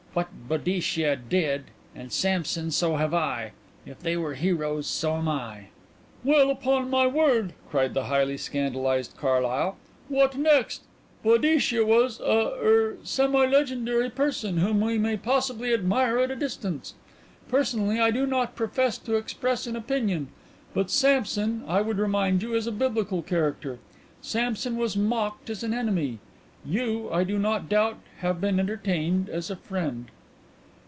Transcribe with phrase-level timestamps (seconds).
[0.13, 3.53] What Boadicea did and and Samson, so have I.
[3.85, 5.67] If they were heroes, so am I."
[6.25, 9.77] "Well, upon my word!" cried the highly scandalized Carlyle,
[10.09, 10.81] "what next!
[11.23, 16.93] Boadicea was a er semi legendary person, whom we may possibly admire at a distance.
[17.47, 20.27] Personally, I do not profess to express an opinion.
[20.73, 23.79] But Samson, I would remind you, is a Biblical character.
[24.21, 26.19] Samson was mocked as an enemy.
[26.63, 30.11] You, I do not doubt, have been entertained as a friend."